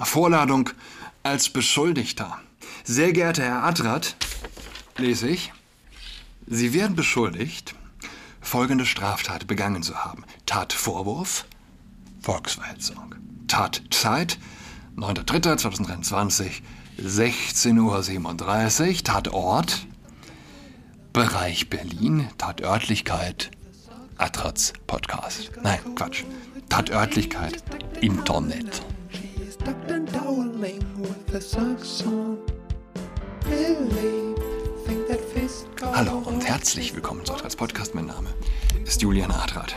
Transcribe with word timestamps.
Vorladung 0.00 0.70
als 1.22 1.48
Beschuldigter. 1.48 2.40
Sehr 2.84 3.12
geehrter 3.12 3.42
Herr 3.42 3.64
Adrat, 3.64 4.16
lese 4.96 5.28
ich, 5.28 5.52
Sie 6.46 6.72
werden 6.72 6.94
beschuldigt, 6.94 7.74
folgende 8.40 8.86
Straftat 8.86 9.46
begangen 9.46 9.82
zu 9.82 10.04
haben. 10.04 10.24
Tatvorwurf, 10.46 11.46
Volksverhetzung. 12.20 13.16
Tatzeit, 13.48 14.38
9.3.2023, 14.96 16.62
16.37 17.00 18.88
Uhr. 18.98 19.04
Tatort, 19.04 19.86
Bereich 21.12 21.70
Berlin. 21.70 22.28
Tatörtlichkeit, 22.38 23.50
Atraz 24.18 24.72
Podcast. 24.86 25.50
Nein, 25.62 25.78
Quatsch. 25.94 26.24
Tatörtlichkeit, 26.68 27.64
Internet. 28.00 28.82
Hallo 35.92 36.18
und 36.18 36.46
herzlich 36.46 36.94
willkommen 36.94 37.24
zu 37.24 37.34
Atraz 37.34 37.56
Podcast. 37.56 37.92
Mein 37.96 38.06
Name 38.06 38.32
ist 38.84 39.02
Julian 39.02 39.32
Adrat. 39.32 39.74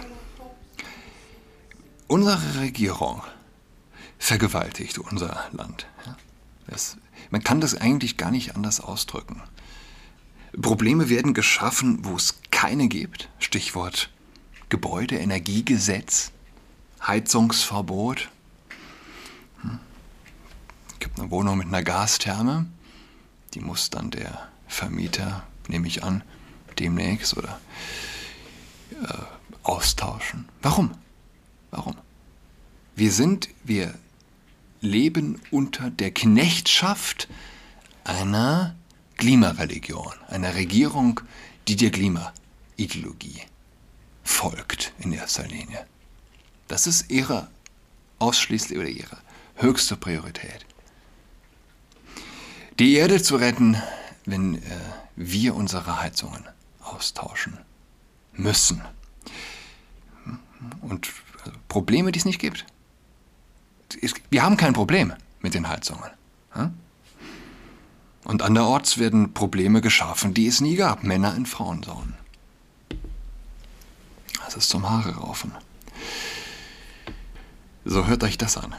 Unsere 2.08 2.60
Regierung 2.60 3.24
vergewaltigt 4.20 5.00
unser 5.00 5.48
Land. 5.54 5.88
Das, 6.68 6.98
man 7.32 7.44
kann 7.44 7.60
das 7.60 7.74
eigentlich 7.74 8.16
gar 8.18 8.30
nicht 8.30 8.56
anders 8.56 8.82
ausdrücken. 8.82 9.42
Probleme 10.62 11.10
werden 11.10 11.34
geschaffen, 11.34 12.06
wo 12.06 12.16
es 12.16 12.42
keine 12.52 12.90
gibt. 12.90 13.30
Stichwort 13.40 14.12
Gebäude, 14.70 15.18
Energiegesetz, 15.18 16.32
Heizungsverbot. 17.02 18.30
Hm. 19.62 19.80
Es 21.00 21.08
gibt 21.08 21.18
eine 21.18 21.32
Wohnung 21.32 21.58
mit 21.58 21.68
einer 21.68 21.82
Gastherme. 21.82 22.66
Die 23.54 23.62
muss 23.62 23.90
dann 23.90 24.12
der 24.12 24.50
Vermieter, 24.68 25.48
nehme 25.70 25.88
ich 25.88 26.04
an, 26.04 26.24
demnächst 26.78 27.38
oder 27.38 27.58
äh, 29.02 29.08
austauschen. 29.64 30.50
Warum? 30.62 30.92
Warum? 31.72 31.96
Wir 32.98 33.14
sind, 33.14 33.48
wir 33.64 33.94
leben 34.82 35.42
unter 35.52 35.90
der 35.90 36.12
Knechtschaft 36.12 37.30
einer 38.04 38.76
Klimareligion, 39.16 40.12
einer 40.28 40.56
Regierung, 40.56 41.22
die 41.70 41.78
der 41.78 41.92
Klimaideologie 41.92 43.44
folgt 44.26 44.92
in 45.00 45.14
erster 45.14 45.48
Linie. 45.48 45.88
Das 46.68 46.88
ist 46.88 47.10
ihre 47.10 47.48
ausschließlich 48.20 48.78
oder 48.78 48.90
ihre 48.90 49.18
höchste 49.56 49.96
Priorität. 49.96 50.66
Die 52.80 52.94
Erde 52.96 53.22
zu 53.22 53.36
retten, 53.36 53.76
wenn 54.26 54.56
äh, 54.56 54.62
wir 55.18 55.54
unsere 55.54 56.02
Heizungen 56.02 56.46
austauschen 56.82 57.58
müssen. 58.34 58.82
Und 60.82 61.10
also 61.44 61.58
Probleme, 61.68 62.12
die 62.14 62.20
es 62.20 62.26
nicht 62.26 62.40
gibt. 62.40 62.66
Wir 64.30 64.44
haben 64.44 64.56
kein 64.56 64.74
Problem 64.74 65.14
mit 65.42 65.54
den 65.54 65.68
Heizungen. 65.68 66.10
Und 68.24 68.42
anderorts 68.42 68.98
werden 68.98 69.34
Probleme 69.34 69.82
geschaffen, 69.82 70.34
die 70.34 70.48
es 70.48 70.62
nie 70.62 70.76
gab. 70.76 71.04
Männer 71.04 71.36
in 71.36 71.46
Frauenzonen. 71.46 72.14
Das 74.46 74.56
ist 74.56 74.70
zum 74.70 74.90
Haare 74.90 75.16
raufen. 75.16 75.52
So 77.86 78.08
hört 78.08 78.24
euch 78.24 78.38
das 78.38 78.58
an. 78.58 78.76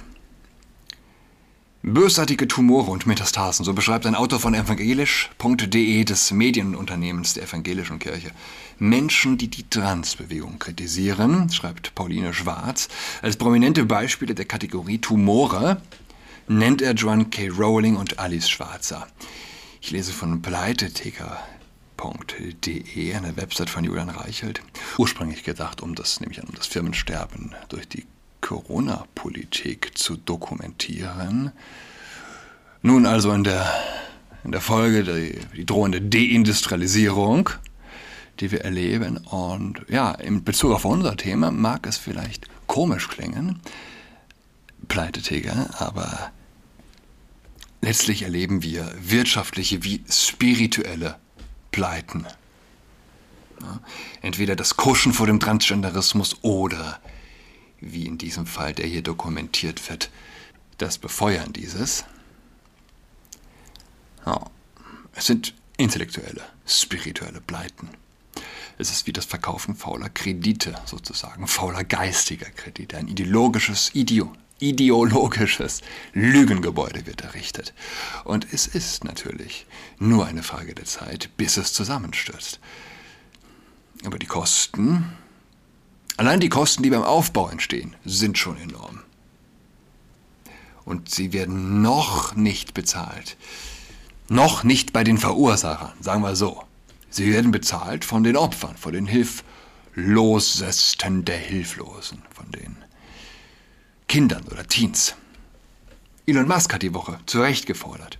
Bösartige 1.83 2.47
Tumore 2.47 2.91
und 2.91 3.07
Metastasen, 3.07 3.65
so 3.65 3.73
beschreibt 3.73 4.05
ein 4.05 4.15
Autor 4.15 4.39
von 4.39 4.53
evangelisch.de 4.53 6.05
des 6.05 6.31
Medienunternehmens 6.31 7.33
der 7.33 7.45
evangelischen 7.45 7.99
Kirche. 7.99 8.33
Menschen, 8.79 9.39
die 9.39 9.49
die 9.49 9.63
Transbewegung 9.63 10.59
kritisieren, 10.59 11.49
schreibt 11.49 11.95
Pauline 11.95 12.35
Schwarz, 12.35 12.89
als 13.23 13.39
prominente 13.39 13.87
Beispiele 13.87 14.35
der 14.35 14.45
Kategorie 14.45 14.99
Tumore 14.99 15.81
nennt 16.49 16.83
er 16.83 16.93
Joan 16.93 17.31
K. 17.31 17.49
Rowling 17.49 17.97
und 17.97 18.19
Alice 18.19 18.51
Schwarzer. 18.51 19.07
Ich 19.81 19.91
lese 19.91 20.13
von 20.13 20.43
pleiteticker.de, 20.43 23.15
einer 23.15 23.39
Website 23.39 23.71
von 23.71 23.85
Julian 23.85 24.11
Reichelt. 24.11 24.61
Ursprünglich 24.99 25.45
gedacht, 25.45 25.81
um 25.81 25.95
das, 25.95 26.21
nämlich 26.21 26.43
um 26.43 26.55
das 26.55 26.67
Firmensterben 26.67 27.55
durch 27.71 27.89
die 27.89 28.05
Corona-Politik 28.51 29.97
zu 29.97 30.17
dokumentieren. 30.17 31.53
Nun 32.83 33.07
also 33.07 33.31
in 33.31 33.45
der, 33.45 33.65
in 34.43 34.51
der 34.51 34.61
Folge 34.61 35.05
die, 35.05 35.39
die 35.57 35.65
drohende 35.65 36.01
Deindustrialisierung, 36.01 37.51
die 38.41 38.51
wir 38.51 38.63
erleben. 38.63 39.19
Und 39.19 39.85
ja, 39.89 40.11
in 40.11 40.43
Bezug 40.43 40.73
auf 40.73 40.85
unser 40.85 41.17
Thema 41.17 41.53
mag 41.53 41.87
es 41.87 41.97
vielleicht 41.97 42.49
komisch 42.67 43.07
klingen, 43.07 43.61
Pleitetiger, 44.89 45.71
aber 45.79 46.33
letztlich 47.83 48.23
erleben 48.23 48.65
wir 48.65 48.93
wirtschaftliche 49.01 49.85
wie 49.85 50.03
spirituelle 50.11 51.21
Pleiten. 51.71 52.27
entweder 54.23 54.57
das 54.57 54.77
Kuschen 54.77 55.13
vor 55.13 55.27
dem 55.29 55.39
Transgenderismus 55.39 56.39
oder 56.43 56.99
wie 57.81 58.07
in 58.07 58.19
diesem 58.19 58.47
Fall, 58.47 58.75
der 58.75 58.87
hier 58.87 59.03
dokumentiert 59.03 59.89
wird, 59.89 60.11
das 60.79 60.99
Befeuern 60.99 61.53
dieses. 61.53 62.05
Ja, 64.25 64.51
es 65.15 65.27
sind 65.27 65.55
intellektuelle, 65.77 66.43
spirituelle 66.67 67.41
Pleiten. 67.41 67.89
Es 68.79 68.91
ist 68.91 69.07
wie 69.07 69.13
das 69.13 69.27
Verkaufen 69.27 69.75
fauler 69.75 70.09
Kredite, 70.09 70.75
sozusagen, 70.87 71.47
fauler 71.47 71.85
geistiger 71.85 72.49
Kredite. 72.51 72.97
Ein 72.97 73.09
ideologisches, 73.09 73.95
Ideo, 73.95 74.33
ideologisches 74.59 75.83
Lügengebäude 76.13 77.07
wird 77.07 77.23
errichtet. 77.23 77.75
Und 78.25 78.47
es 78.53 78.67
ist 78.67 79.05
natürlich 79.05 79.67
nur 79.99 80.27
eine 80.27 80.43
Frage 80.43 80.75
der 80.75 80.87
Zeit, 80.87 81.31
bis 81.37 81.57
es 81.57 81.73
zusammenstürzt. 81.73 82.61
Aber 84.05 84.19
die 84.19 84.27
Kosten 84.27 85.13
Allein 86.17 86.41
die 86.41 86.49
Kosten, 86.49 86.83
die 86.83 86.91
beim 86.91 87.03
Aufbau 87.03 87.49
entstehen, 87.49 87.97
sind 88.05 88.39
schon 88.39 88.57
enorm. 88.59 89.01
Und 90.85 91.11
sie 91.11 91.33
werden 91.33 91.83
noch 91.83 92.35
nicht 92.35 92.75
bezahlt. 92.75 93.37
Noch 94.29 94.65
nicht 94.65 94.93
bei 94.93 95.05
den 95.05 95.19
Verursachern, 95.19 95.93
sagen 96.01 96.23
wir 96.23 96.37
so. 96.37 96.63
Sie 97.11 97.33
werden 97.33 97.51
bezahlt 97.51 98.05
von 98.05 98.23
den 98.23 98.37
Opfern, 98.37 98.77
von 98.77 98.93
den 98.93 99.07
Hilflosesten 99.07 101.25
der 101.25 101.39
Hilflosen, 101.39 102.23
von 102.33 102.51
den 102.53 102.77
Kindern 104.09 104.45
oder 104.45 104.67
Teens. 104.67 105.15
Elon 106.27 106.47
Musk 106.47 106.73
hat 106.73 106.83
die 106.83 106.95
Woche 106.95 107.19
zu 107.27 107.41
Recht 107.41 107.67
gefordert. 107.67 108.19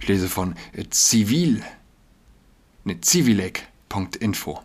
Ich 0.00 0.08
lese 0.08 0.28
von 0.28 0.54
zivil, 0.90 1.62
ne, 2.84 3.00
civilec.info. 3.00 4.62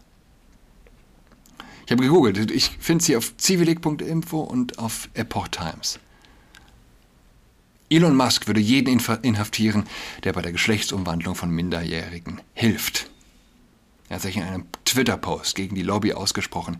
Ich 1.85 1.91
habe 1.91 2.03
gegoogelt. 2.03 2.51
Ich 2.51 2.71
finde 2.79 3.03
sie 3.03 3.15
auf 3.15 3.33
civilik.info 3.39 4.39
und 4.39 4.79
auf 4.79 5.09
Epoch 5.13 5.49
Times. 5.49 5.99
Elon 7.89 8.15
Musk 8.15 8.47
würde 8.47 8.59
jeden 8.59 8.99
inhaftieren, 9.21 9.83
der 10.23 10.33
bei 10.33 10.41
der 10.41 10.51
Geschlechtsumwandlung 10.51 11.35
von 11.35 11.51
Minderjährigen 11.51 12.41
hilft. 12.53 13.11
Er 14.09 14.15
hat 14.15 14.23
sich 14.23 14.37
in 14.37 14.43
einem 14.43 14.65
Twitter-Post 14.85 15.55
gegen 15.55 15.75
die 15.75 15.83
Lobby 15.83 16.13
ausgesprochen, 16.13 16.77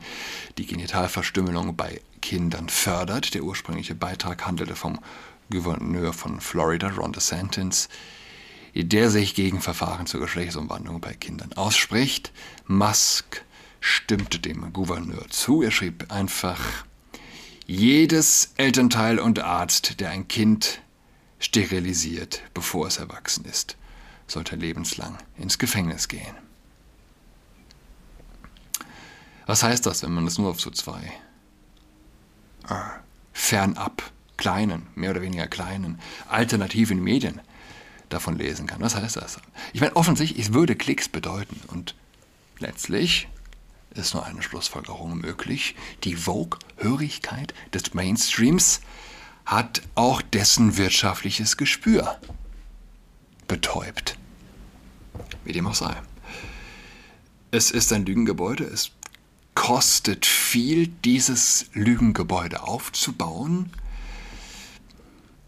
die 0.58 0.66
Genitalverstümmelung 0.66 1.76
bei 1.76 2.02
Kindern 2.22 2.70
fördert. 2.70 3.34
Der 3.34 3.44
ursprüngliche 3.44 3.96
Beitrag 3.96 4.46
handelte 4.46 4.76
vom 4.76 5.00
Gouverneur 5.52 6.14
von 6.14 6.42
Florida, 6.42 6.90
Ron 6.90 7.14
DeSantis, 7.14 7.90
der 8.76 9.10
sich 9.10 9.36
gegen 9.36 9.62
Verfahren 9.62 10.08
zur 10.08 10.22
Geschlechtsumwandlung 10.22 11.00
bei 11.00 11.14
Kindern 11.14 11.54
ausspricht. 11.54 12.32
Musk 12.66 13.44
stimmte 13.84 14.40
dem 14.40 14.72
Gouverneur 14.72 15.28
zu. 15.30 15.62
Er 15.62 15.70
schrieb 15.70 16.10
einfach, 16.10 16.86
jedes 17.68 18.54
Elternteil 18.56 19.20
und 19.20 19.40
Arzt, 19.40 20.00
der 20.00 20.10
ein 20.10 20.30
Kind 20.30 20.82
sterilisiert, 21.38 22.42
bevor 22.54 22.88
es 22.88 22.98
erwachsen 22.98 23.44
ist, 23.44 23.76
sollte 24.26 24.56
lebenslang 24.56 25.18
ins 25.38 25.60
Gefängnis 25.60 26.08
gehen. 26.08 26.36
Was 29.48 29.64
heißt 29.64 29.86
das, 29.86 30.02
wenn 30.02 30.14
man 30.14 30.24
das 30.24 30.38
nur 30.38 30.50
auf 30.50 30.62
so 30.62 30.72
zwei 30.72 31.12
äh, 32.70 32.76
fernab 33.34 34.14
kleinen, 34.38 34.88
mehr 34.96 35.12
oder 35.12 35.22
weniger 35.22 35.48
kleinen, 35.48 36.00
alternativen 36.30 37.04
Medien 37.04 37.42
davon 38.08 38.38
lesen 38.38 38.66
kann? 38.66 38.80
Was 38.80 38.96
heißt 38.96 39.18
das? 39.18 39.40
Ich 39.74 39.82
meine, 39.82 39.98
offensichtlich, 39.98 40.48
es 40.48 40.54
würde 40.54 40.78
Klicks 40.78 41.10
bedeuten 41.10 41.60
und 41.68 41.96
letztlich 42.60 43.28
ist 43.96 44.14
nur 44.14 44.26
eine 44.26 44.42
Schlussfolgerung 44.42 45.18
möglich. 45.18 45.76
Die 46.04 46.16
Vogue-Hörigkeit 46.16 47.54
des 47.74 47.94
Mainstreams 47.94 48.82
hat 49.46 49.82
auch 49.96 50.22
dessen 50.22 50.78
wirtschaftliches 50.78 51.58
Gespür 51.58 52.20
betäubt. 53.48 54.18
Wie 55.44 55.52
dem 55.52 55.68
auch 55.68 55.76
sei. 55.76 55.96
Es 57.52 57.70
ist 57.70 57.94
ein 57.94 58.06
Lügengebäude, 58.06 58.64
es 58.64 58.92
kostet 59.54 60.26
viel, 60.26 60.88
dieses 60.88 61.68
Lügengebäude 61.74 62.64
aufzubauen. 62.64 63.72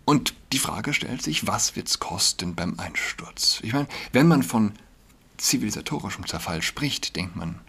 Und 0.06 0.36
die 0.54 0.60
Frage 0.60 0.94
stellt 0.94 1.24
sich, 1.24 1.48
was 1.48 1.76
wird 1.76 1.88
es 1.88 2.00
kosten 2.00 2.54
beim 2.54 2.80
Einsturz? 2.80 3.60
Ich 3.64 3.74
meine, 3.74 3.88
wenn 4.12 4.28
man 4.28 4.44
von 4.44 4.74
zivilisatorischem 5.38 6.28
Zerfall 6.28 6.62
spricht, 6.62 7.16
denkt 7.16 7.36
man 7.36 7.60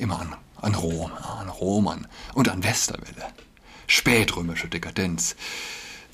immer 0.00 0.20
an, 0.20 0.34
an 0.60 0.74
Rom, 0.74 1.12
an 1.12 1.48
Roman 1.48 2.06
und 2.34 2.48
an 2.48 2.62
Westerwelle. 2.62 3.32
Spätrömische 3.86 4.68
Dekadenz, 4.68 5.36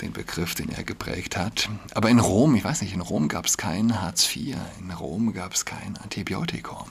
den 0.00 0.12
Begriff, 0.12 0.54
den 0.54 0.70
er 0.70 0.84
geprägt 0.84 1.36
hat. 1.36 1.68
Aber 1.94 2.10
in 2.10 2.18
Rom, 2.18 2.54
ich 2.54 2.64
weiß 2.64 2.82
nicht, 2.82 2.92
in 2.92 3.00
Rom 3.00 3.28
gab 3.28 3.46
es 3.46 3.56
kein 3.56 4.00
Hartz 4.00 4.34
IV, 4.34 4.56
in 4.80 4.90
Rom 4.90 5.32
gab 5.32 5.54
es 5.54 5.64
kein 5.64 5.96
Antibiotikum. 5.98 6.90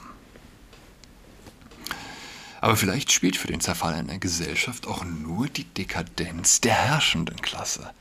Aber 2.62 2.76
vielleicht 2.76 3.12
spielt 3.12 3.38
für 3.38 3.48
den 3.48 3.62
Zerfall 3.62 3.94
einer 3.94 4.18
Gesellschaft 4.18 4.88
auch 4.88 5.04
nur 5.04 5.48
die 5.48 5.66
Dekadenz 5.66 6.62
der 6.62 6.74
herrschenden 6.74 7.40
Klasse 7.42 7.92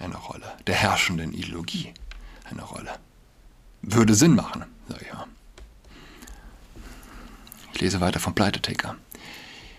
eine 0.00 0.16
Rolle, 0.16 0.52
der 0.66 0.74
herrschenden 0.74 1.32
Ideologie 1.32 1.94
eine 2.50 2.62
Rolle. 2.62 2.98
Würde 3.82 4.14
Sinn 4.14 4.34
machen, 4.34 4.64
sag 4.88 5.02
ich 5.02 5.12
mal. 5.12 5.26
Lese 7.82 8.00
weiter 8.00 8.20
vom 8.20 8.32
Pleitetaker. 8.32 8.94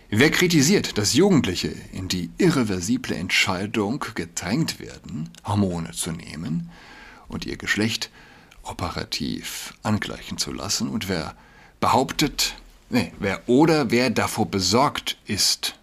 Wer 0.10 0.30
kritisiert, 0.30 0.98
dass 0.98 1.14
Jugendliche 1.14 1.74
in 1.94 2.10
die 2.10 2.30
irreversible 2.38 3.16
Entscheidung 3.16 4.04
gedrängt 4.14 4.82
werden, 4.82 5.30
Hormone 5.46 5.92
zu 5.94 6.12
nehmen 6.12 6.70
und 7.30 7.46
ihr 7.46 7.56
Geschlecht 7.56 8.12
operativ 8.64 9.74
angleichen 9.84 10.38
zu 10.38 10.52
lassen, 10.52 10.90
und 10.90 11.08
wer 11.08 11.34
behauptet, 11.80 12.56
nee, 12.90 13.14
wer 13.20 13.48
oder 13.48 13.90
wer 13.90 14.10
davor 14.10 14.48
besorgt 14.48 15.18
ist, 15.26 15.76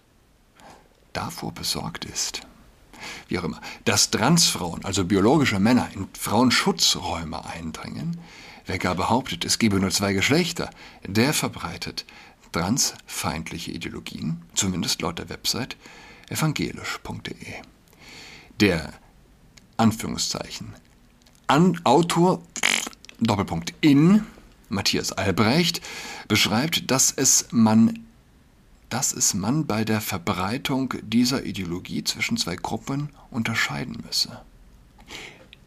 davor 1.13 1.51
besorgt 1.51 2.05
ist, 2.05 2.41
wie 3.29 3.39
auch 3.39 3.43
immer, 3.45 3.61
dass 3.85 4.11
Transfrauen, 4.11 4.85
also 4.85 5.05
biologische 5.05 5.59
Männer, 5.59 5.89
in 5.95 6.07
Frauenschutzräume 6.13 7.43
eindringen, 7.45 8.19
wer 8.65 8.77
gar 8.77 8.95
behauptet, 8.95 9.45
es 9.45 9.59
gebe 9.59 9.79
nur 9.79 9.91
zwei 9.91 10.13
Geschlechter, 10.13 10.69
der 11.05 11.33
verbreitet 11.33 12.05
transfeindliche 12.51 13.71
Ideologien, 13.71 14.41
zumindest 14.53 15.01
laut 15.01 15.19
der 15.19 15.29
Website 15.29 15.77
evangelisch.de. 16.29 17.53
Der 18.59 18.93
Anführungszeichen 19.77 20.73
An 21.47 21.79
Autor 21.85 22.41
Doppelpunkt 23.19 23.73
in 23.81 24.25
Matthias 24.69 25.11
Albrecht 25.11 25.81
beschreibt, 26.27 26.89
dass 26.91 27.11
es 27.11 27.47
man 27.51 28.05
dass 28.89 29.13
es 29.13 29.33
man 29.33 29.67
bei 29.67 29.85
der 29.85 30.01
Verbreitung 30.01 30.93
dieser 31.01 31.45
Ideologie 31.45 32.03
zwischen 32.03 32.35
zwei 32.35 32.57
Gruppen 32.57 33.09
unterscheiden 33.29 34.03
müsse. 34.05 34.41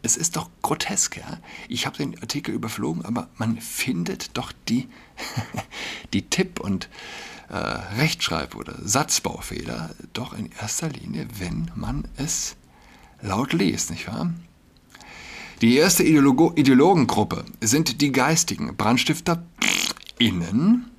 Es 0.05 0.17
ist 0.19 0.37
doch 0.37 0.51
grotesk, 0.61 1.17
ja. 1.17 1.39
Ich 1.67 1.87
habe 1.87 1.97
den 1.97 2.21
Artikel 2.21 2.55
überflogen, 2.55 3.06
aber 3.06 3.31
man 3.39 3.59
findet 3.59 4.37
doch 4.37 4.53
die, 4.69 4.87
die 6.12 6.29
Tipp- 6.29 6.61
und 6.61 6.91
äh, 7.49 7.55
Rechtschreib- 7.55 8.55
oder 8.55 8.77
Satzbaufehler 8.83 9.95
doch 10.12 10.35
in 10.35 10.51
erster 10.61 10.91
Linie, 10.91 11.27
wenn 11.39 11.71
man 11.75 12.06
es 12.19 12.55
laut 13.23 13.55
liest, 13.55 13.93
nicht 13.93 14.06
wahr? 14.06 14.31
Die 15.62 15.75
erste 15.75 16.03
Ideologo 16.03 16.53
Ideologengruppe 16.55 17.47
sind 17.62 18.03
die 18.03 18.12
geistigen 18.12 18.77
BrandstifterInnen, 18.77 20.91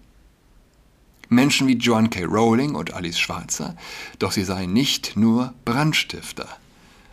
Menschen 1.30 1.68
wie 1.68 1.78
John 1.78 2.10
K. 2.10 2.24
Rowling 2.24 2.74
und 2.74 2.96
Alice 2.96 3.20
Schwarzer, 3.20 3.78
doch 4.18 4.32
sie 4.32 4.46
seien 4.46 4.74
nicht 4.74 5.16
nur 5.16 5.54
Brandstifter. 5.64 6.50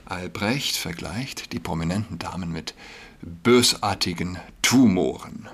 Albrecht 0.05 0.77
vergleicht 0.77 1.53
die 1.53 1.61
prominenten 1.61 2.19
Damen 2.19 2.53
mit 2.53 2.75
bösartigen 3.21 4.39
Tumoren. 4.63 5.49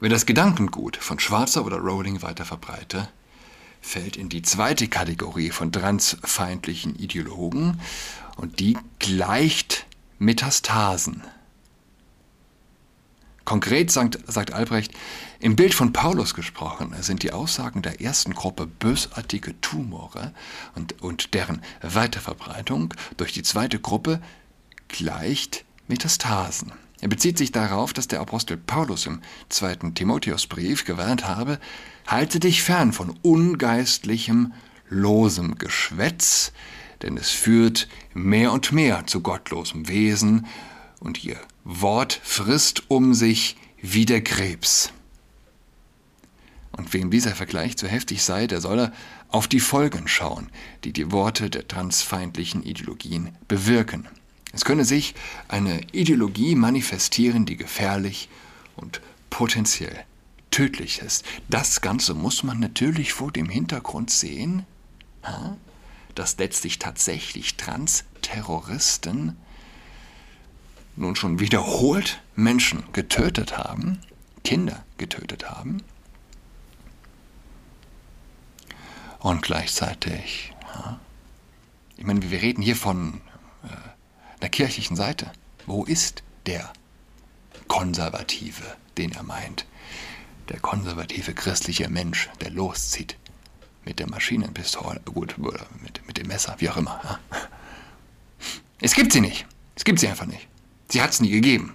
Wer 0.00 0.10
das 0.10 0.26
Gedankengut 0.26 0.96
von 0.96 1.18
Schwarzer 1.18 1.64
oder 1.64 1.78
Rowling 1.78 2.22
weiter 2.22 2.44
verbreite, 2.44 3.08
fällt 3.80 4.16
in 4.16 4.28
die 4.28 4.42
zweite 4.42 4.88
Kategorie 4.88 5.50
von 5.50 5.72
transfeindlichen 5.72 6.96
Ideologen 6.96 7.80
und 8.36 8.60
die 8.60 8.76
gleicht 8.98 9.86
Metastasen. 10.18 11.22
Konkret 13.44 13.90
sagt, 13.90 14.18
sagt 14.26 14.52
Albrecht, 14.52 14.92
im 15.38 15.56
Bild 15.56 15.74
von 15.74 15.92
Paulus 15.92 16.34
gesprochen 16.34 16.94
sind 17.00 17.22
die 17.22 17.32
Aussagen 17.32 17.82
der 17.82 18.00
ersten 18.00 18.34
Gruppe 18.34 18.66
bösartige 18.66 19.60
Tumore 19.60 20.32
und, 20.74 21.02
und 21.02 21.34
deren 21.34 21.60
Weiterverbreitung 21.82 22.94
durch 23.16 23.32
die 23.32 23.42
zweite 23.42 23.78
Gruppe 23.78 24.20
gleicht 24.88 25.64
Metastasen. 25.88 26.72
Er 27.00 27.08
bezieht 27.08 27.36
sich 27.36 27.52
darauf, 27.52 27.92
dass 27.92 28.08
der 28.08 28.20
Apostel 28.20 28.56
Paulus 28.56 29.04
im 29.04 29.20
zweiten 29.50 29.94
Timotheusbrief 29.94 30.86
gewarnt 30.86 31.28
habe, 31.28 31.58
halte 32.06 32.40
dich 32.40 32.62
fern 32.62 32.94
von 32.94 33.10
ungeistlichem, 33.20 34.54
losem 34.88 35.56
Geschwätz, 35.56 36.52
denn 37.02 37.18
es 37.18 37.28
führt 37.28 37.88
mehr 38.14 38.52
und 38.52 38.72
mehr 38.72 39.06
zu 39.06 39.20
gottlosem 39.20 39.88
Wesen 39.88 40.46
und 41.04 41.22
ihr 41.22 41.36
Wort 41.64 42.18
frisst 42.24 42.90
um 42.90 43.14
sich 43.14 43.56
wie 43.80 44.06
der 44.06 44.24
Krebs. 44.24 44.90
Und 46.72 46.92
wem 46.92 47.10
dieser 47.10 47.36
Vergleich 47.36 47.76
zu 47.76 47.86
heftig 47.86 48.24
sei, 48.24 48.48
der 48.48 48.60
solle 48.60 48.92
auf 49.28 49.46
die 49.46 49.60
Folgen 49.60 50.08
schauen, 50.08 50.48
die 50.82 50.92
die 50.92 51.12
Worte 51.12 51.50
der 51.50 51.68
transfeindlichen 51.68 52.64
Ideologien 52.64 53.36
bewirken. 53.46 54.08
Es 54.52 54.64
könne 54.64 54.84
sich 54.84 55.14
eine 55.46 55.82
Ideologie 55.92 56.56
manifestieren, 56.56 57.46
die 57.46 57.56
gefährlich 57.56 58.28
und 58.74 59.00
potenziell 59.30 60.04
tödlich 60.50 61.00
ist. 61.00 61.24
Das 61.48 61.80
Ganze 61.80 62.14
muss 62.14 62.42
man 62.42 62.60
natürlich 62.60 63.12
vor 63.12 63.30
dem 63.30 63.48
Hintergrund 63.48 64.10
sehen, 64.10 64.64
dass 66.14 66.38
letztlich 66.38 66.78
tatsächlich 66.78 67.56
Transterroristen 67.56 69.36
nun 70.96 71.16
schon 71.16 71.40
wiederholt 71.40 72.20
Menschen 72.36 72.84
getötet 72.92 73.58
haben, 73.58 74.00
Kinder 74.44 74.84
getötet 74.98 75.50
haben 75.50 75.82
Und 79.24 79.40
gleichzeitig, 79.40 80.52
ja, 80.74 81.00
ich 81.96 82.04
meine, 82.04 82.30
wir 82.30 82.42
reden 82.42 82.60
hier 82.60 82.76
von 82.76 83.22
äh, 83.62 83.68
einer 84.38 84.50
kirchlichen 84.50 84.96
Seite. 84.98 85.32
Wo 85.64 85.84
ist 85.84 86.22
der 86.44 86.70
Konservative, 87.66 88.76
den 88.98 89.12
er 89.12 89.22
meint? 89.22 89.64
Der 90.50 90.60
konservative 90.60 91.32
christliche 91.32 91.88
Mensch, 91.88 92.28
der 92.42 92.50
loszieht 92.50 93.16
mit 93.86 93.98
der 93.98 94.10
Maschinenpistole, 94.10 95.00
gut, 95.06 95.38
oder 95.38 95.64
mit, 95.80 96.06
mit 96.06 96.18
dem 96.18 96.26
Messer, 96.26 96.56
wie 96.58 96.68
auch 96.68 96.76
immer. 96.76 97.00
Ja. 97.02 97.18
Es 98.82 98.92
gibt 98.92 99.14
sie 99.14 99.22
nicht. 99.22 99.46
Es 99.74 99.84
gibt 99.84 100.00
sie 100.00 100.08
einfach 100.08 100.26
nicht. 100.26 100.46
Sie 100.94 101.02
hat 101.02 101.10
es 101.10 101.18
nie 101.18 101.30
gegeben. 101.30 101.72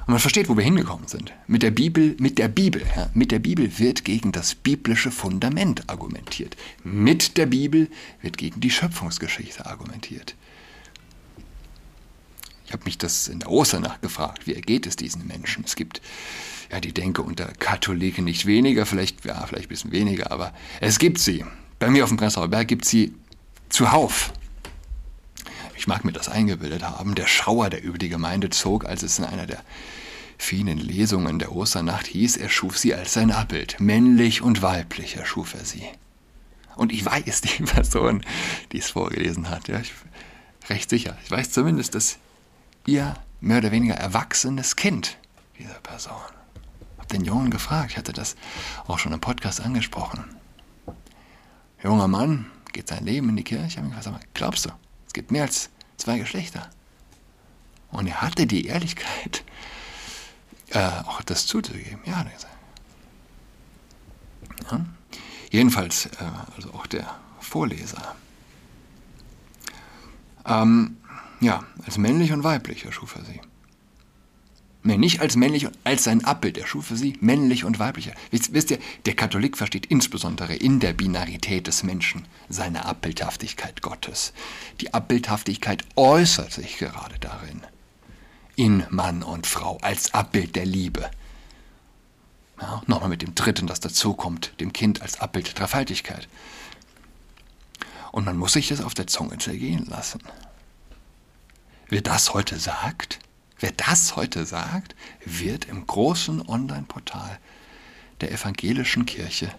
Und 0.00 0.08
man 0.08 0.18
versteht, 0.18 0.50
wo 0.50 0.58
wir 0.58 0.62
hingekommen 0.62 1.08
sind. 1.08 1.32
Mit 1.46 1.62
der 1.62 1.70
Bibel, 1.70 2.14
mit 2.18 2.36
der 2.36 2.48
Bibel, 2.48 2.82
ja, 2.94 3.08
mit 3.14 3.30
der 3.32 3.38
Bibel 3.38 3.78
wird 3.78 4.04
gegen 4.04 4.30
das 4.30 4.54
biblische 4.54 5.10
Fundament 5.10 5.88
argumentiert. 5.88 6.54
Mit 6.82 7.38
der 7.38 7.46
Bibel 7.46 7.88
wird 8.20 8.36
gegen 8.36 8.60
die 8.60 8.68
Schöpfungsgeschichte 8.68 9.64
argumentiert. 9.64 10.34
Ich 12.66 12.74
habe 12.74 12.84
mich 12.84 12.98
das 12.98 13.28
in 13.28 13.38
der 13.38 13.50
Osternacht 13.50 14.02
gefragt, 14.02 14.46
wie 14.46 14.54
ergeht 14.54 14.86
es 14.86 14.96
diesen 14.96 15.26
Menschen? 15.26 15.64
Es 15.64 15.76
gibt, 15.76 16.02
ja, 16.70 16.78
die 16.78 16.92
denke 16.92 17.22
unter 17.22 17.46
Katholiken 17.46 18.26
nicht 18.26 18.44
weniger, 18.44 18.84
vielleicht, 18.84 19.24
ja, 19.24 19.46
vielleicht 19.46 19.64
ein 19.64 19.68
bisschen 19.70 19.92
weniger, 19.92 20.30
aber 20.30 20.52
es 20.82 20.98
gibt 20.98 21.20
sie. 21.20 21.42
Bei 21.78 21.88
mir 21.88 22.04
auf 22.04 22.10
dem 22.10 22.18
Prenzlauer 22.18 22.48
Berg 22.48 22.68
gibt 22.68 22.84
sie 22.84 23.14
zuhauf. 23.70 24.34
Ich 25.76 25.86
mag 25.86 26.04
mir 26.04 26.12
das 26.12 26.28
eingebildet 26.28 26.82
haben. 26.82 27.14
Der 27.14 27.26
Schauer, 27.26 27.70
der 27.70 27.82
über 27.82 27.98
die 27.98 28.08
Gemeinde 28.08 28.50
zog, 28.50 28.84
als 28.84 29.02
es 29.02 29.18
in 29.18 29.24
einer 29.24 29.46
der 29.46 29.62
vielen 30.38 30.78
Lesungen 30.78 31.38
der 31.38 31.52
Osternacht 31.52 32.06
hieß, 32.06 32.36
er 32.36 32.48
schuf 32.48 32.78
sie 32.78 32.94
als 32.94 33.12
sein 33.12 33.30
Abbild. 33.30 33.80
Männlich 33.80 34.42
und 34.42 34.62
weiblich 34.62 35.16
erschuf 35.16 35.54
er 35.54 35.64
sie. 35.64 35.84
Und 36.76 36.92
ich 36.92 37.04
weiß, 37.04 37.42
die 37.42 37.62
Person, 37.62 38.24
die 38.72 38.78
es 38.78 38.90
vorgelesen 38.90 39.48
hat, 39.48 39.68
ja, 39.68 39.80
ich, 39.80 39.92
recht 40.68 40.90
sicher. 40.90 41.16
Ich 41.24 41.30
weiß 41.30 41.50
zumindest, 41.50 41.94
dass 41.94 42.18
ihr 42.86 43.14
mehr 43.40 43.58
oder 43.58 43.72
weniger 43.72 43.94
erwachsenes 43.94 44.76
Kind 44.76 45.18
dieser 45.58 45.74
Person. 45.74 46.16
den 47.12 47.24
Jungen 47.24 47.50
gefragt, 47.50 47.92
ich 47.92 47.96
hatte 47.96 48.12
das 48.12 48.34
auch 48.86 48.98
schon 48.98 49.12
im 49.12 49.20
Podcast 49.20 49.60
angesprochen. 49.60 50.24
Junger 51.82 52.08
Mann, 52.08 52.46
geht 52.72 52.88
sein 52.88 53.04
Leben 53.04 53.28
in 53.28 53.36
die 53.36 53.44
Kirche? 53.44 53.66
Ich 53.66 53.76
habe 53.76 53.88
mich 53.88 53.96
gefragt, 53.96 54.26
glaubst 54.32 54.64
du, 54.64 54.70
gibt 55.14 55.30
mehr 55.30 55.44
als 55.44 55.70
zwei 55.96 56.18
Geschlechter? 56.18 56.68
Und 57.90 58.06
er 58.06 58.20
hatte 58.20 58.46
die 58.46 58.66
Ehrlichkeit, 58.66 59.44
äh, 60.70 60.86
auch 61.06 61.22
das 61.22 61.46
zuzugeben. 61.46 62.00
Ja, 62.04 62.22
ja. 64.70 64.84
Jedenfalls, 65.50 66.06
äh, 66.06 66.24
also 66.56 66.74
auch 66.74 66.86
der 66.86 67.14
Vorleser. 67.40 68.14
Ähm, 70.44 70.96
ja, 71.40 71.64
als 71.86 71.96
männlich 71.96 72.32
und 72.32 72.44
weiblich 72.44 72.84
erschuf 72.84 73.16
er 73.16 73.24
sie. 73.24 73.40
Nee, 74.86 74.98
nicht 74.98 75.20
als 75.20 75.34
männlich, 75.34 75.66
als 75.82 76.04
sein 76.04 76.26
Abbild. 76.26 76.58
Er 76.58 76.66
schuf 76.66 76.88
für 76.88 76.96
sie 76.96 77.16
männlich 77.20 77.64
und 77.64 77.78
weiblich. 77.78 78.12
Wisst, 78.30 78.52
wisst 78.52 78.70
ihr, 78.70 78.78
der 79.06 79.16
Katholik 79.16 79.56
versteht 79.56 79.86
insbesondere 79.86 80.54
in 80.54 80.78
der 80.78 80.92
Binarität 80.92 81.66
des 81.66 81.84
Menschen 81.84 82.26
seine 82.50 82.84
Abbildhaftigkeit 82.84 83.80
Gottes. 83.80 84.34
Die 84.82 84.92
Abbildhaftigkeit 84.92 85.84
äußert 85.96 86.52
sich 86.52 86.76
gerade 86.76 87.18
darin. 87.18 87.62
In 88.56 88.84
Mann 88.90 89.22
und 89.22 89.46
Frau, 89.46 89.78
als 89.80 90.12
Abbild 90.12 90.54
der 90.54 90.66
Liebe. 90.66 91.10
Ja, 92.60 92.82
Nochmal 92.86 93.08
mit 93.08 93.22
dem 93.22 93.34
dritten, 93.34 93.66
das 93.66 93.80
dazukommt, 93.80 94.52
dem 94.60 94.74
Kind 94.74 95.00
als 95.00 95.18
Abbild 95.18 95.46
der 95.46 95.54
Dreifaltigkeit. 95.54 96.28
Und 98.12 98.26
man 98.26 98.36
muss 98.36 98.52
sich 98.52 98.68
das 98.68 98.82
auf 98.82 98.92
der 98.92 99.06
Zunge 99.06 99.38
zergehen 99.38 99.86
lassen. 99.86 100.20
Wer 101.88 102.02
das 102.02 102.34
heute 102.34 102.58
sagt, 102.58 103.18
Wer 103.64 103.72
das 103.72 104.14
heute 104.14 104.44
sagt, 104.44 104.94
wird 105.24 105.64
im 105.64 105.86
großen 105.86 106.46
Online-Portal 106.46 107.38
der 108.20 108.30
evangelischen 108.30 109.06
Kirche 109.06 109.54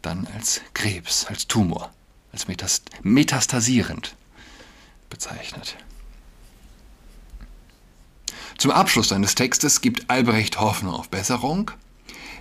dann 0.00 0.26
als 0.34 0.62
Krebs, 0.72 1.26
als 1.26 1.46
Tumor, 1.46 1.92
als 2.32 2.48
metast 2.48 2.88
metastasierend 3.02 4.16
bezeichnet. 5.10 5.76
Zum 8.56 8.70
Abschluss 8.70 9.08
seines 9.08 9.34
Textes 9.34 9.82
gibt 9.82 10.08
Albrecht 10.08 10.58
Hoffnung 10.58 10.94
auf 10.94 11.10
Besserung, 11.10 11.70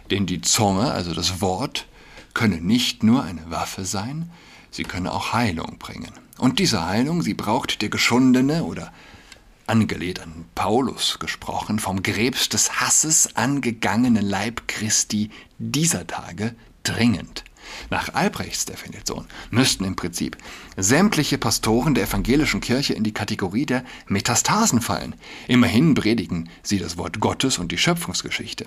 denn 0.10 0.26
die 0.26 0.40
Zunge, 0.40 0.90
also 0.94 1.14
das 1.14 1.42
Wort, 1.42 1.86
könne 2.34 2.62
nicht 2.62 3.04
nur 3.04 3.26
eine 3.26 3.52
Waffe 3.52 3.84
sein, 3.84 4.32
sie 4.72 4.86
könne 4.86 5.12
auch 5.12 5.34
Heilung 5.34 5.80
bringen. 5.80 6.14
Und 6.38 6.60
diese 6.60 6.86
Heilung, 6.86 7.24
sie 7.24 7.34
braucht 7.34 7.82
der 7.82 7.90
geschundene 7.90 8.64
oder 8.64 8.94
angelehnt 9.68 10.22
an 10.22 10.46
Paulus 10.56 11.20
gesprochen, 11.20 11.80
vom 11.80 12.02
Krebs 12.02 12.50
des 12.50 12.80
Hasses 12.80 13.36
angegangenen 13.36 14.26
Leib 14.26 14.68
Christi 14.68 15.30
dieser 15.60 16.08
Tage 16.08 16.56
dringend. 16.84 17.44
Nach 17.90 18.14
Albrechts 18.14 18.66
Definition 18.66 19.28
müssten 19.52 19.84
im 19.84 19.96
Prinzip 19.96 20.38
sämtliche 20.78 21.38
Pastoren 21.38 21.94
der 21.94 22.06
evangelischen 22.06 22.62
Kirche 22.62 22.94
in 22.94 23.04
die 23.04 23.14
Kategorie 23.14 23.66
der 23.66 23.84
Metastasen 24.08 24.82
fallen. 24.82 25.16
Immerhin 25.48 25.94
predigen 25.94 26.50
sie 26.64 26.80
das 26.80 26.98
Wort 26.98 27.20
Gottes 27.20 27.58
und 27.58 27.72
die 27.72 27.78
Schöpfungsgeschichte. 27.78 28.66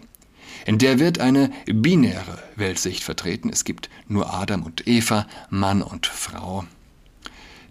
In 0.66 0.78
der 0.78 0.99
wird 0.99 1.21
eine 1.21 1.50
binäre 1.66 2.42
Weltsicht 2.57 3.02
vertreten. 3.02 3.49
Es 3.50 3.64
gibt 3.64 3.88
nur 4.07 4.33
Adam 4.35 4.62
und 4.62 4.87
Eva, 4.87 5.26
Mann 5.49 5.83
und 5.83 6.07
Frau. 6.07 6.64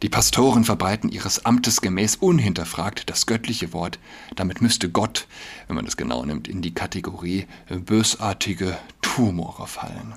Die 0.01 0.09
Pastoren 0.09 0.63
verbreiten 0.63 1.09
ihres 1.09 1.45
Amtes 1.45 1.81
gemäß 1.81 2.15
unhinterfragt 2.15 3.09
das 3.09 3.25
göttliche 3.25 3.73
Wort. 3.73 3.99
Damit 4.35 4.61
müsste 4.61 4.89
Gott, 4.89 5.27
wenn 5.67 5.75
man 5.75 5.83
das 5.83 5.97
genau 5.97 6.23
nimmt, 6.23 6.47
in 6.47 6.61
die 6.61 6.73
Kategorie 6.73 7.47
bösartige 7.67 8.77
Tumore 9.01 9.67
fallen. 9.67 10.13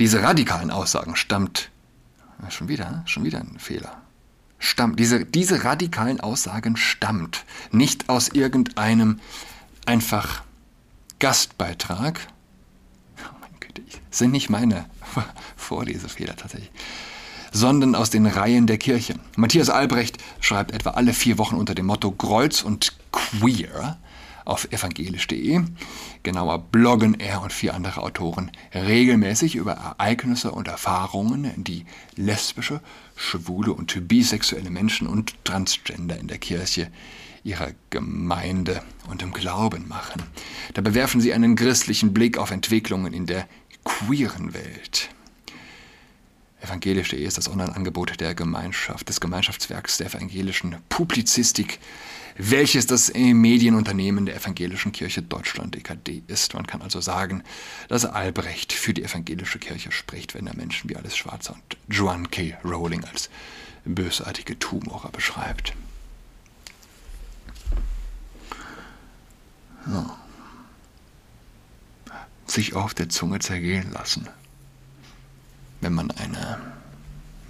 Diese 0.00 0.22
radikalen 0.22 0.72
Aussagen 0.72 1.14
stammt, 1.14 1.70
schon 2.48 2.68
wieder, 2.68 3.02
schon 3.06 3.22
wieder 3.22 3.38
ein 3.38 3.58
Fehler. 3.58 4.00
Stammt, 4.58 4.98
diese, 4.98 5.24
diese 5.24 5.62
radikalen 5.62 6.20
Aussagen 6.20 6.76
stammt 6.76 7.44
nicht 7.70 8.08
aus 8.08 8.28
irgendeinem 8.28 9.20
einfach 9.86 10.42
Gastbeitrag. 11.20 12.20
Oh 13.18 13.36
mein 13.40 13.60
Güte, 13.60 13.82
sind 14.10 14.32
nicht 14.32 14.50
meine 14.50 14.86
Vorlesefehler 15.56 16.34
tatsächlich 16.34 16.72
sondern 17.52 17.94
aus 17.94 18.10
den 18.10 18.26
Reihen 18.26 18.66
der 18.66 18.78
Kirche. 18.78 19.14
Matthias 19.36 19.70
Albrecht 19.70 20.18
schreibt 20.40 20.72
etwa 20.72 20.90
alle 20.90 21.12
vier 21.12 21.38
Wochen 21.38 21.56
unter 21.56 21.74
dem 21.74 21.86
Motto 21.86 22.10
Kreuz 22.10 22.62
und 22.62 22.92
Queer 23.12 23.98
auf 24.44 24.70
evangelisch.de. 24.72 25.60
Genauer 26.22 26.58
bloggen 26.58 27.18
er 27.18 27.42
und 27.42 27.52
vier 27.52 27.74
andere 27.74 28.02
Autoren 28.02 28.50
regelmäßig 28.74 29.54
über 29.56 29.72
Ereignisse 29.72 30.50
und 30.50 30.68
Erfahrungen, 30.68 31.52
die 31.56 31.86
lesbische, 32.16 32.80
schwule 33.16 33.72
und 33.72 34.08
bisexuelle 34.08 34.70
Menschen 34.70 35.06
und 35.06 35.44
Transgender 35.44 36.18
in 36.18 36.28
der 36.28 36.38
Kirche 36.38 36.90
ihrer 37.42 37.70
Gemeinde 37.88 38.82
und 39.08 39.22
im 39.22 39.32
Glauben 39.32 39.88
machen. 39.88 40.22
Dabei 40.74 40.94
werfen 40.94 41.20
sie 41.20 41.32
einen 41.32 41.56
christlichen 41.56 42.12
Blick 42.12 42.36
auf 42.36 42.50
Entwicklungen 42.50 43.14
in 43.14 43.26
der 43.26 43.48
queeren 43.84 44.52
Welt. 44.52 45.10
Evangelisch.de 46.60 47.24
ist 47.24 47.38
das 47.38 47.48
Online-Angebot 47.48 48.20
der 48.20 48.34
Gemeinschaft, 48.34 49.08
des 49.08 49.20
Gemeinschaftswerks 49.20 49.96
der 49.96 50.08
evangelischen 50.08 50.76
Publizistik, 50.90 51.78
welches 52.36 52.86
das 52.86 53.12
Medienunternehmen 53.14 54.26
der 54.26 54.36
Evangelischen 54.36 54.92
Kirche 54.92 55.22
Deutschland 55.22 55.76
EKD 55.76 56.22
ist. 56.26 56.54
Man 56.54 56.66
kann 56.66 56.82
also 56.82 57.00
sagen, 57.00 57.42
dass 57.88 58.04
Albrecht 58.04 58.72
für 58.72 58.92
die 58.92 59.02
evangelische 59.02 59.58
Kirche 59.58 59.90
spricht, 59.90 60.34
wenn 60.34 60.46
er 60.46 60.54
Menschen 60.54 60.90
wie 60.90 60.96
Alice 60.96 61.16
Schwarzer 61.16 61.54
und 61.54 61.76
Joan 61.88 62.30
K. 62.30 62.56
Rowling 62.62 63.04
als 63.04 63.30
bösartige 63.84 64.58
Tumorer 64.58 65.10
beschreibt. 65.10 65.74
So. 69.86 70.10
Sich 72.46 72.74
auf 72.74 72.92
der 72.92 73.08
Zunge 73.08 73.38
zergehen 73.38 73.92
lassen 73.92 74.28
wenn 75.80 75.94
man 75.94 76.10
eine, 76.12 76.60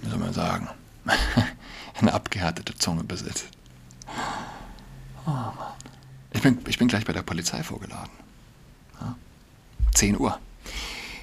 wie 0.01 0.09
soll 0.09 0.19
man 0.19 0.33
sagen, 0.33 0.69
eine 1.99 2.13
abgehärtete 2.13 2.75
Zunge 2.77 3.03
besitzt. 3.03 3.45
Oh 5.25 5.29
Mann. 5.29 5.73
Ich 6.33 6.41
bin, 6.41 6.59
ich 6.67 6.77
bin 6.77 6.87
gleich 6.87 7.05
bei 7.05 7.13
der 7.13 7.23
Polizei 7.23 7.61
vorgeladen. 7.61 8.11
Ja. 8.99 9.15
10 9.93 10.19
Uhr. 10.19 10.39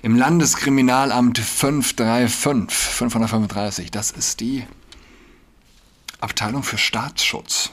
Im 0.03 0.17
Landeskriminalamt 0.17 1.39
535, 1.39 2.77
535, 2.77 3.91
das 3.91 4.11
ist 4.13 4.41
die 4.41 4.67
Abteilung 6.21 6.63
für 6.63 6.79
Staatsschutz. 6.79 7.71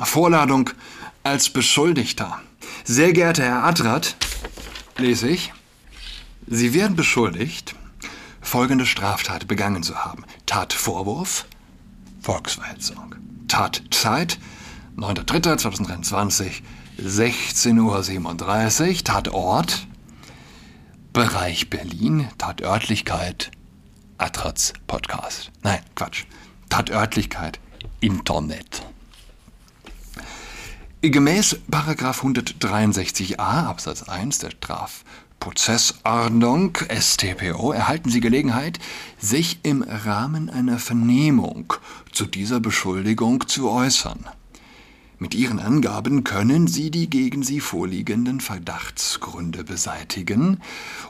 Vorladung 0.00 0.70
als 1.24 1.50
Beschuldigter. 1.50 2.40
Sehr 2.84 3.12
geehrter 3.12 3.44
Herr 3.44 3.64
Adrat, 3.64 4.16
lese 4.96 5.28
ich, 5.28 5.52
Sie 6.50 6.72
werden 6.72 6.96
beschuldigt, 6.96 7.74
folgende 8.40 8.86
Straftat 8.86 9.46
begangen 9.48 9.82
zu 9.82 9.96
haben. 9.96 10.24
Tatvorwurf, 10.46 11.44
Volksverhetzung. 12.22 13.14
Tatzeit, 13.48 14.38
9.3.2023, 14.96 16.62
16.37 16.98 18.88
Uhr. 18.88 19.04
Tatort, 19.04 19.86
Bereich 21.12 21.68
Berlin. 21.68 22.28
Tatörtlichkeit, 22.38 23.50
Atraz 24.16 24.72
Podcast. 24.86 25.50
Nein, 25.62 25.80
Quatsch. 25.96 26.24
Tatörtlichkeit, 26.70 27.60
Internet. 28.00 28.86
Gemäß 31.02 31.58
163a 31.70 33.66
Absatz 33.66 34.02
1 34.02 34.38
der 34.38 34.50
Straf 34.50 35.04
Prozessordnung 35.40 36.76
StPO 36.90 37.72
erhalten 37.72 38.10
Sie 38.10 38.20
Gelegenheit, 38.20 38.78
sich 39.18 39.60
im 39.62 39.82
Rahmen 39.82 40.50
einer 40.50 40.78
Vernehmung 40.78 41.72
zu 42.12 42.26
dieser 42.26 42.60
Beschuldigung 42.60 43.46
zu 43.46 43.70
äußern. 43.70 44.26
Mit 45.20 45.34
Ihren 45.34 45.58
Angaben 45.58 46.22
können 46.22 46.68
Sie 46.68 46.92
die 46.92 47.10
gegen 47.10 47.42
Sie 47.42 47.58
vorliegenden 47.60 48.40
Verdachtsgründe 48.40 49.64
beseitigen 49.64 50.60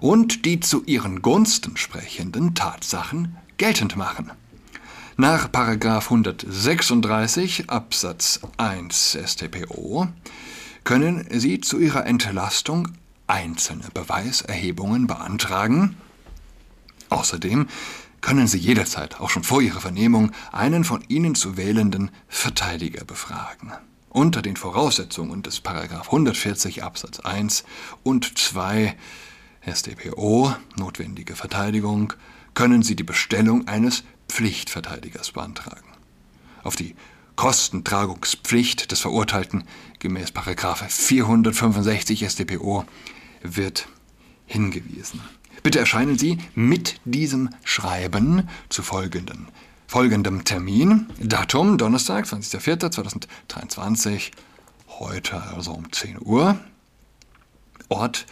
und 0.01 0.47
die 0.47 0.61
zu 0.61 0.83
Ihren 0.85 1.21
Gunsten 1.21 1.77
sprechenden 1.77 2.55
Tatsachen 2.55 3.37
geltend 3.59 3.97
machen. 3.97 4.33
Nach 5.19 5.51
136 5.53 7.69
Absatz 7.69 8.41
1 8.57 9.19
StPO 9.27 10.09
können 10.85 11.27
Sie 11.31 11.61
zu 11.61 11.79
Ihrer 11.79 12.07
Entlastung 12.07 12.89
einzelne 13.29 13.89
Beweiserhebungen 13.95 15.07
beantragen. 15.07 15.97
Außerdem 17.11 17.69
können 18.21 18.49
Sie 18.49 18.59
jederzeit, 18.59 19.21
auch 19.21 19.31
schon 19.31 19.45
vor 19.45 19.63
Ihrer 19.63 19.81
Vernehmung, 19.81 20.33
einen 20.51 20.83
von 20.83 21.05
Ihnen 21.09 21.37
zu 21.37 21.57
wählenden 21.57 22.11
Verteidiger 22.29 23.05
befragen. 23.05 23.73
unter 24.11 24.43
den 24.43 24.57
Voraussetzungen 24.57 25.43
des 25.43 25.61
Paragraph 25.61 26.07
140 26.07 26.83
Absatz 26.83 27.21
1 27.21 27.65
und 28.03 28.39
2 28.39 28.97
StPO, 29.67 30.55
notwendige 30.77 31.37
Verteidigung, 31.37 32.15
können 32.55 32.83
Sie 32.83 32.97
die 32.97 33.05
Bestellung 33.05 33.69
eines 33.69 34.05
Pflichtverteidigers 34.29 35.33
beantragen. 35.33 35.87
Auf 36.63 36.75
die 36.75 36.97
Kostentragungspflicht 37.37 38.91
des 38.91 39.01
Verurteilten 39.01 39.65
gemäß 39.99 40.33
465 40.33 42.29
StPO 42.29 42.85
wird 43.43 43.89
hingewiesen. 44.47 45.21
Bitte 45.63 45.79
erscheinen 45.79 46.19
Sie 46.19 46.39
mit 46.55 47.01
diesem 47.05 47.51
Schreiben 47.65 48.49
zu 48.69 48.83
folgenden, 48.83 49.49
folgendem 49.87 50.45
Termin. 50.45 51.07
Datum 51.19 51.79
Donnerstag, 51.79 52.27
20.04.2023, 52.27 54.33
heute 55.01 55.43
also 55.43 55.73
um 55.73 55.91
10 55.93 56.19
Uhr. 56.21 56.59
Ort 57.89 58.27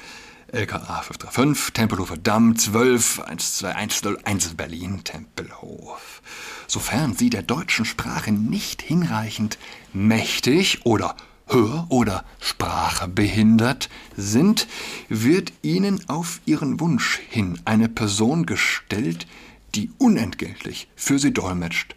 LKA 0.53 1.03
535, 1.03 1.73
Tempelhofer 1.73 2.17
Damm 2.17 2.57
12 2.57 3.23
12101 3.27 4.55
Berlin, 4.55 5.03
Tempelhof. 5.03 6.23
Sofern 6.69 7.17
Sie 7.17 7.31
der 7.31 7.43
deutschen 7.43 7.85
Sprache 7.85 8.31
nicht 8.33 8.83
hinreichend 8.83 9.59
mächtig 9.93 10.87
oder 10.87 11.17
hör- 11.47 11.87
oder 11.89 12.25
sprachbehindert 12.41 13.89
sind, 14.17 14.67
wird 15.09 15.53
Ihnen 15.63 16.09
auf 16.09 16.41
Ihren 16.47 16.81
Wunsch 16.81 17.21
hin 17.29 17.61
eine 17.65 17.89
Person 17.89 18.47
gestellt, 18.47 19.27
die 19.75 19.91
unentgeltlich 19.99 20.89
für 20.97 21.19
Sie 21.19 21.33
dolmetscht 21.33 21.95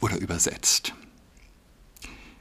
oder 0.00 0.18
übersetzt. 0.18 0.94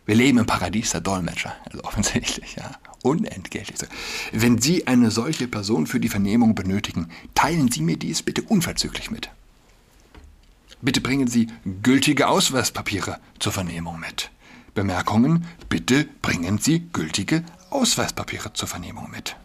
Wir 0.05 0.15
leben 0.15 0.39
im 0.39 0.45
Paradies 0.47 0.89
der 0.89 1.01
Dolmetscher, 1.01 1.55
also 1.65 1.83
offensichtlich, 1.83 2.55
ja 2.55 2.71
unentgeltlich. 3.03 3.77
Wenn 4.31 4.59
Sie 4.59 4.87
eine 4.87 5.11
solche 5.11 5.47
Person 5.47 5.87
für 5.87 5.99
die 5.99 6.09
Vernehmung 6.09 6.55
benötigen, 6.55 7.09
teilen 7.35 7.71
Sie 7.71 7.81
mir 7.81 7.97
dies 7.97 8.21
bitte 8.21 8.41
unverzüglich 8.41 9.11
mit. 9.11 9.29
Bitte 10.81 11.01
bringen 11.01 11.27
Sie 11.27 11.47
gültige 11.81 12.27
Ausweispapiere 12.27 13.19
zur 13.39 13.51
Vernehmung 13.51 13.99
mit. 13.99 14.31
Bemerkungen, 14.79 15.45
bitte 15.67 16.07
bringen 16.21 16.57
Sie 16.57 16.87
gültige 16.93 17.43
Ausweispapiere 17.69 18.53
zur 18.53 18.69
Vernehmung 18.69 19.11
mit. 19.11 19.35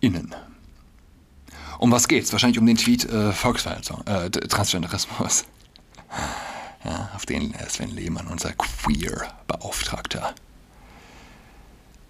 Innen. 0.02 0.36
Um 1.82 1.92
was 1.92 2.08
geht's? 2.08 2.32
Wahrscheinlich 2.32 2.60
um 2.60 2.68
den 2.68 2.78
Tweet 2.78 3.06
äh, 3.06 3.34
Volksverhetzung, 3.34 4.06
äh, 4.06 4.30
Transgenderismus. 4.30 5.46
Ja, 6.84 7.12
auf 7.14 7.28
den 7.28 7.54
Sven 7.70 7.92
Lehmann, 7.92 8.26
unser 8.26 8.54
Queer-Beauftragter, 8.54 10.34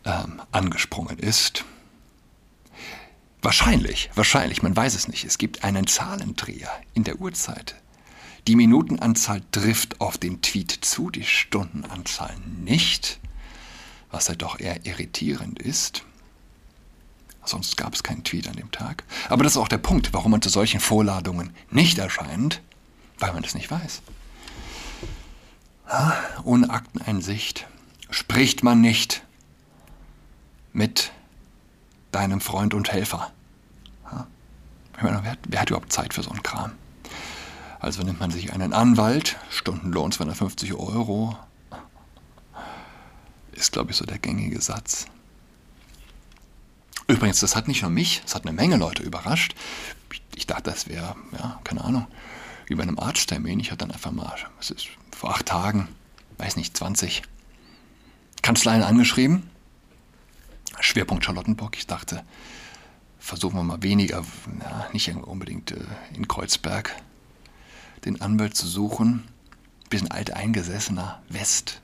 ähm, 0.05 0.41
angesprungen 0.53 1.19
ist. 1.19 1.65
Wahrscheinlich, 3.41 4.09
wahrscheinlich, 4.15 4.63
man 4.63 4.73
weiß 4.73 4.95
es 4.95 5.09
nicht. 5.09 5.25
Es 5.25 5.37
gibt 5.37 5.65
einen 5.65 5.87
Zahlendreher 5.87 6.71
in 6.93 7.03
der 7.03 7.19
Uhrzeit. 7.19 7.75
Die 8.47 8.55
Minutenanzahl 8.55 9.41
trifft 9.51 9.99
auf 9.99 10.17
den 10.17 10.41
Tweet 10.41 10.71
zu, 10.71 11.09
die 11.09 11.25
Stundenanzahl 11.25 12.33
nicht, 12.63 13.19
was 14.09 14.29
ja 14.29 14.35
doch 14.35 14.57
eher 14.57 14.85
irritierend 14.85 15.59
ist. 15.61 16.05
Sonst 17.43 17.75
gab 17.77 17.93
es 17.93 18.03
keinen 18.03 18.23
Tweet 18.23 18.47
an 18.47 18.55
dem 18.55 18.71
Tag. 18.71 19.03
Aber 19.29 19.43
das 19.43 19.53
ist 19.53 19.57
auch 19.57 19.67
der 19.67 19.77
Punkt, 19.77 20.13
warum 20.13 20.31
man 20.31 20.41
zu 20.41 20.49
solchen 20.49 20.79
Vorladungen 20.79 21.55
nicht 21.69 21.97
erscheint, 21.97 22.61
weil 23.19 23.33
man 23.33 23.43
das 23.43 23.55
nicht 23.55 23.71
weiß. 23.71 24.01
Ohne 26.43 26.69
Akteneinsicht 26.69 27.67
spricht 28.09 28.63
man 28.63 28.79
nicht 28.81 29.23
mit 30.73 31.11
deinem 32.11 32.41
Freund 32.41 32.73
und 32.73 32.91
Helfer. 32.91 33.31
Ich 34.97 35.03
meine, 35.03 35.23
wer, 35.23 35.37
wer 35.47 35.61
hat 35.61 35.69
überhaupt 35.69 35.91
Zeit 35.91 36.13
für 36.13 36.21
so 36.21 36.29
einen 36.29 36.43
Kram? 36.43 36.73
Also 37.79 38.03
nimmt 38.03 38.19
man 38.19 38.29
sich 38.29 38.53
einen 38.53 38.73
Anwalt, 38.73 39.37
Stundenlohn 39.49 40.11
250 40.11 40.75
Euro, 40.75 41.35
ist, 43.53 43.71
glaube 43.71 43.91
ich, 43.91 43.97
so 43.97 44.05
der 44.05 44.19
gängige 44.19 44.61
Satz. 44.61 45.07
Übrigens, 47.11 47.41
das 47.41 47.57
hat 47.57 47.67
nicht 47.67 47.81
nur 47.81 47.91
mich, 47.91 48.21
es 48.25 48.35
hat 48.35 48.43
eine 48.45 48.53
Menge 48.53 48.77
Leute 48.77 49.03
überrascht. 49.03 49.53
Ich 50.33 50.47
dachte, 50.47 50.71
das 50.71 50.87
wäre, 50.87 51.17
ja, 51.33 51.59
keine 51.65 51.83
Ahnung, 51.83 52.07
wie 52.67 52.75
bei 52.75 52.83
einem 52.83 52.97
Arzttermin. 52.97 53.59
Ich 53.59 53.69
hatte 53.69 53.79
dann 53.79 53.91
einfach 53.91 54.13
mal, 54.13 54.33
es 54.61 54.71
ist 54.71 54.87
vor 55.11 55.31
acht 55.31 55.47
Tagen, 55.47 55.89
weiß 56.37 56.55
nicht, 56.55 56.77
20 56.77 57.23
Kanzleien 58.41 58.81
angeschrieben. 58.81 59.49
Schwerpunkt 60.79 61.25
Charlottenburg. 61.25 61.75
Ich 61.77 61.85
dachte, 61.85 62.23
versuchen 63.19 63.57
wir 63.57 63.63
mal 63.63 63.83
weniger, 63.83 64.23
ja, 64.61 64.87
nicht 64.93 65.13
unbedingt 65.13 65.71
äh, 65.71 65.83
in 66.13 66.29
Kreuzberg, 66.29 66.95
den 68.05 68.21
Anwalt 68.21 68.55
zu 68.55 68.67
suchen. 68.67 69.27
Bisschen 69.89 70.09
alteingesessener 70.09 71.21
West. 71.27 71.81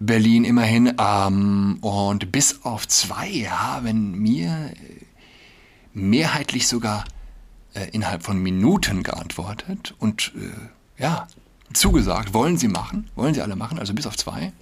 Berlin 0.00 0.44
immerhin. 0.44 0.94
Ähm, 0.98 1.78
und 1.80 2.32
bis 2.32 2.64
auf 2.64 2.86
zwei 2.88 3.44
haben 3.44 4.12
mir 4.12 4.72
mehrheitlich 5.92 6.68
sogar 6.68 7.04
äh, 7.74 7.88
innerhalb 7.90 8.22
von 8.22 8.38
Minuten 8.38 9.02
geantwortet 9.02 9.94
und 9.98 10.32
äh, 10.36 11.02
ja, 11.02 11.28
zugesagt, 11.72 12.34
wollen 12.34 12.56
sie 12.56 12.68
machen, 12.68 13.10
wollen 13.14 13.34
sie 13.34 13.42
alle 13.42 13.56
machen, 13.56 13.78
also 13.78 13.94
bis 13.94 14.06
auf 14.06 14.16
zwei. 14.16 14.52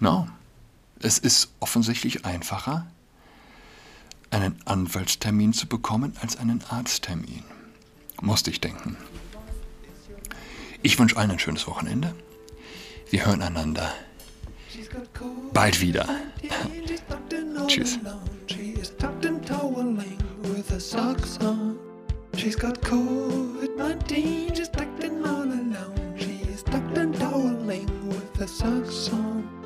No. 0.00 0.28
Es 1.02 1.18
ist 1.18 1.52
offensichtlich 1.60 2.26
einfacher, 2.26 2.86
einen 4.30 4.60
Anwaltstermin 4.66 5.54
zu 5.54 5.66
bekommen 5.66 6.14
als 6.20 6.36
einen 6.36 6.62
Arzttermin 6.68 7.42
musste 8.22 8.50
ich 8.50 8.60
denken. 8.60 8.96
Ich 10.82 10.98
wünsche 10.98 11.16
allen 11.16 11.30
ein 11.30 11.38
schönes 11.38 11.66
Wochenende. 11.66 12.14
Wir 13.10 13.26
hören 13.26 13.42
einander 13.42 13.92
bald 15.52 15.80
wieder. 15.80 16.06
Tschüss. 17.66 17.98
She's 22.36 22.56
got 22.56 22.80
COVID-19, 22.80 24.56
she's 24.56 24.70
tucked 24.70 25.04
in 25.04 25.26
all 25.26 25.42
alone. 25.42 26.14
She's 26.16 26.62
tucked 26.62 26.96
and 26.96 27.14
toweling 27.14 27.86
with 28.08 28.36
her 28.38 28.46
socks 28.46 29.10
on. 29.12 29.59